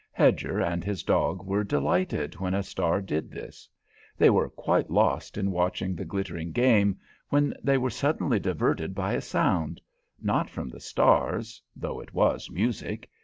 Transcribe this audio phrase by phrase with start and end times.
[0.11, 3.69] Hedger and his dog were delighted when a star did this.
[4.17, 6.97] They were quite lost in watching the glittering game,
[7.29, 9.79] when they were suddenly diverted by a sound,
[10.19, 13.11] not from the stars, though it was music.